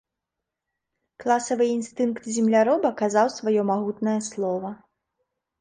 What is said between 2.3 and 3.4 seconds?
земляроба казаў